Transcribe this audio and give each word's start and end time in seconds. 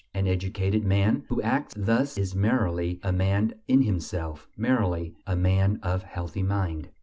An 0.15 0.25
educated 0.25 0.83
man 0.83 1.25
who 1.29 1.43
acts 1.43 1.75
thus 1.77 2.17
is 2.17 2.33
merely 2.33 2.99
a 3.03 3.11
man 3.11 3.53
in 3.67 3.83
himself, 3.83 4.47
merely 4.57 5.13
a 5.27 5.35
man 5.35 5.79
of 5.83 6.01
"healthy 6.01 6.41
mind." 6.41 6.89